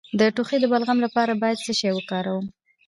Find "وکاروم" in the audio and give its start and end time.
1.93-2.45